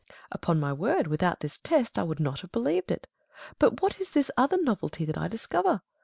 Hercules. 0.01 0.25
Upon 0.31 0.59
my 0.59 0.73
word, 0.73 1.05
without 1.05 1.41
this 1.41 1.59
test, 1.59 1.99
I 1.99 2.03
would 2.03 2.19
not 2.19 2.39
have 2.39 2.51
believed 2.51 2.89
it. 2.89 3.05
But 3.59 3.83
what 3.83 4.01
is 4.01 4.09
this 4.09 4.31
other 4.35 4.57
novelty 4.59 5.05
that 5.05 5.15
I 5.15 5.27
discover 5.27 5.83